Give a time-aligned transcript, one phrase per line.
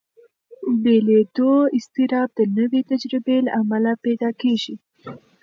[0.83, 4.75] بېلېدو اضطراب د نوې تجربې له امله پیدا کېږي.